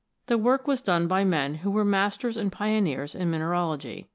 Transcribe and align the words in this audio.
The 0.25 0.37
work 0.39 0.65
was 0.65 0.81
done 0.81 1.05
by 1.05 1.23
men 1.23 1.53
who 1.53 1.69
were 1.69 1.85
masters 1.85 2.35
and 2.35 2.51
pioneers 2.51 3.13
in 3.13 3.29
mineralogy. 3.29 4.07